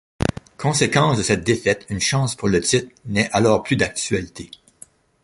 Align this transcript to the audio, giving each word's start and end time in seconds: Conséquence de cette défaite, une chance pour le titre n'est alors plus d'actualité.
Conséquence 0.57 1.19
de 1.19 1.21
cette 1.21 1.43
défaite, 1.43 1.85
une 1.89 1.99
chance 1.99 2.33
pour 2.33 2.47
le 2.47 2.59
titre 2.59 2.91
n'est 3.05 3.29
alors 3.33 3.61
plus 3.61 3.75
d'actualité. 3.75 4.49